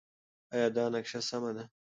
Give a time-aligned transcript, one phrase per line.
[0.53, 1.63] ایا دا نقشه سمه ده؟